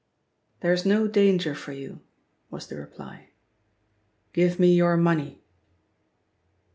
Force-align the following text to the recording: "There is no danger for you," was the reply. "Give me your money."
"There 0.61 0.73
is 0.73 0.83
no 0.83 1.07
danger 1.07 1.53
for 1.53 1.73
you," 1.73 2.01
was 2.49 2.65
the 2.65 2.75
reply. 2.77 3.29
"Give 4.33 4.59
me 4.59 4.73
your 4.73 4.97
money." 4.97 5.43